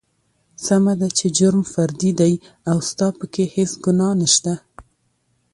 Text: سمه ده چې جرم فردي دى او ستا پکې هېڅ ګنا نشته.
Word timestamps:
سمه 0.65 0.93
ده 0.99 1.07
چې 1.17 1.25
جرم 1.37 1.63
فردي 1.73 2.11
دى 2.21 2.33
او 2.69 2.77
ستا 2.89 3.07
پکې 3.17 3.43
هېڅ 3.55 3.71
ګنا 3.85 4.09
نشته. 4.21 4.53